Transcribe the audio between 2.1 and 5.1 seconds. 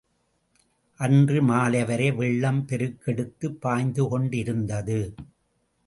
வெள்ளம் பெருக்கெடுத்து பாய்ந்துகொண்டிருந்தது.